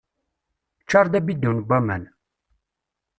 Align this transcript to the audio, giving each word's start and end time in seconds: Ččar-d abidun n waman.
Ččar-d 0.83 1.13
abidun 1.19 1.57
n 1.61 1.65
waman. 1.67 2.03